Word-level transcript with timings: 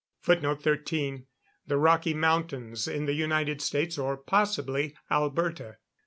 [Footnote 0.23 0.63
13: 0.63 1.27
The 1.67 1.77
Rocky 1.77 2.15
Mountains, 2.15 2.87
in 2.87 3.05
the 3.05 3.13
United 3.13 3.61
States 3.61 3.99
or 3.99 4.17
possibly 4.17 4.95
Alberta. 5.11 5.77